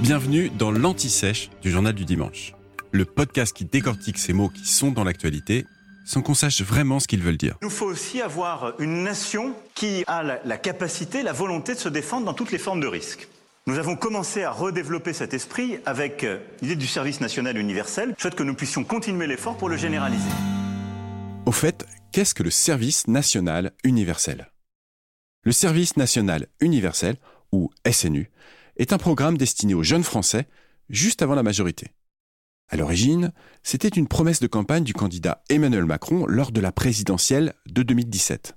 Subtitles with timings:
[0.00, 2.54] Bienvenue dans l'Anti-Sèche du Journal du Dimanche,
[2.92, 5.66] le podcast qui décortique ces mots qui sont dans l'actualité
[6.04, 7.56] sans qu'on sache vraiment ce qu'ils veulent dire.
[7.62, 11.78] Il nous faut aussi avoir une nation qui a la, la capacité, la volonté de
[11.78, 13.26] se défendre dans toutes les formes de risque.
[13.66, 18.14] Nous avons commencé à redévelopper cet esprit avec euh, l'idée du service national universel.
[18.18, 20.28] Je souhaite que nous puissions continuer l'effort pour le généraliser.
[21.46, 24.50] Au fait, qu'est-ce que le service national universel?
[25.44, 27.16] Le service national universel,
[27.52, 28.30] ou SNU,
[28.76, 30.46] est un programme destiné aux jeunes Français
[30.88, 31.94] juste avant la majorité.
[32.68, 33.32] À l'origine,
[33.62, 38.56] c'était une promesse de campagne du candidat Emmanuel Macron lors de la présidentielle de 2017.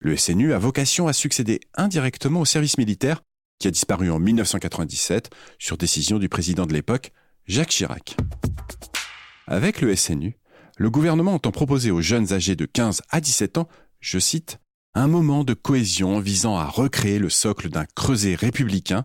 [0.00, 3.22] Le SNU a vocation à succéder indirectement au service militaire
[3.58, 7.12] qui a disparu en 1997 sur décision du président de l'époque,
[7.46, 8.16] Jacques Chirac.
[9.46, 10.38] Avec le SNU,
[10.78, 13.68] le gouvernement entend proposer aux jeunes âgés de 15 à 17 ans,
[14.00, 14.58] je cite,
[14.94, 19.04] un moment de cohésion visant à recréer le socle d'un creuset républicain.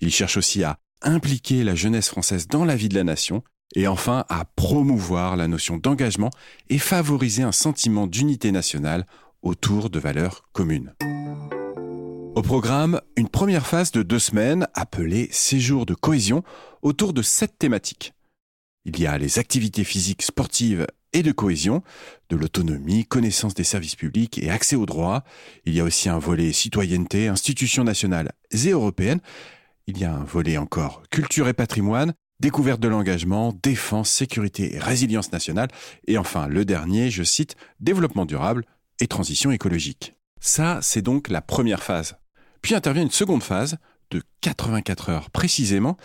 [0.00, 3.42] Il cherche aussi à impliquer la jeunesse française dans la vie de la nation
[3.74, 6.30] et enfin à promouvoir la notion d'engagement
[6.68, 9.06] et favoriser un sentiment d'unité nationale
[9.42, 10.94] autour de valeurs communes.
[12.34, 16.42] Au programme, une première phase de deux semaines appelée Séjour de cohésion
[16.82, 18.14] autour de sept thématiques.
[18.84, 21.82] Il y a les activités physiques, sportives et de cohésion,
[22.28, 25.24] de l'autonomie, connaissance des services publics et accès aux droits.
[25.64, 29.20] Il y a aussi un volet citoyenneté, institutions nationales et européennes.
[29.86, 34.78] Il y a un volet encore culture et patrimoine, découverte de l'engagement, défense, sécurité et
[34.78, 35.68] résilience nationale.
[36.06, 38.64] Et enfin, le dernier, je cite, développement durable
[39.00, 40.14] et transition écologique.
[40.40, 42.16] Ça, c'est donc la première phase.
[42.62, 43.76] Puis intervient une seconde phase,
[44.10, 45.96] de 84 heures précisément,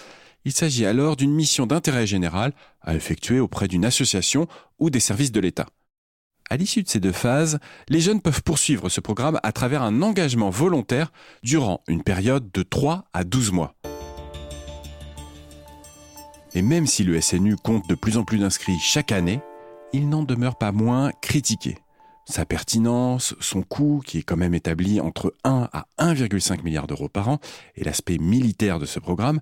[0.45, 4.47] il s'agit alors d'une mission d'intérêt général à effectuer auprès d'une association
[4.79, 5.65] ou des services de l'État.
[6.51, 10.03] À l'issue de ces deux phases, les jeunes peuvent poursuivre ce programme à travers un
[10.03, 13.73] engagement volontaire durant une période de 3 à 12 mois.
[16.53, 19.41] Et même si le SNU compte de plus en plus d'inscrits chaque année,
[19.91, 21.77] il n'en demeure pas moins critiqué.
[22.27, 27.09] Sa pertinence, son coût, qui est quand même établi entre 1 à 1,5 milliard d'euros
[27.09, 27.39] par an,
[27.75, 29.41] et l'aspect militaire de ce programme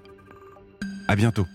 [1.11, 1.45] À bientôt.